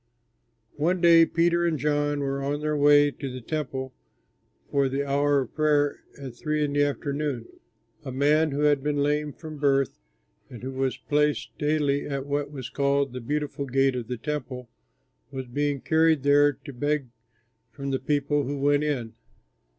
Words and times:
One 0.77 0.99
day 0.99 1.27
Peter 1.27 1.63
and 1.63 1.77
John 1.77 2.21
were 2.21 2.41
on 2.41 2.59
their 2.61 2.75
way 2.75 3.11
to 3.11 3.31
the 3.31 3.39
Temple 3.39 3.93
for 4.71 4.89
the 4.89 5.07
hour 5.07 5.41
of 5.41 5.53
prayer 5.53 5.99
at 6.19 6.33
three 6.33 6.63
in 6.65 6.73
the 6.73 6.81
afternoon. 6.83 7.47
A 8.03 8.11
man 8.11 8.49
who 8.49 8.61
had 8.61 8.81
been 8.81 9.03
lame 9.03 9.31
from 9.31 9.59
birth, 9.59 9.99
and 10.49 10.63
who 10.63 10.71
was 10.71 10.97
placed 10.97 11.55
daily 11.59 12.07
at 12.07 12.25
what 12.25 12.49
was 12.49 12.67
called 12.71 13.13
the 13.13 13.21
Beautiful 13.21 13.67
Gate 13.67 13.95
of 13.95 14.07
the 14.07 14.17
Temple, 14.17 14.71
was 15.29 15.45
being 15.45 15.81
carried 15.81 16.23
there 16.23 16.51
to 16.53 16.73
beg 16.73 17.09
from 17.71 17.91
the 17.91 17.99
people 17.99 18.41
who 18.47 18.57
went 18.57 18.83
in. 18.83 19.13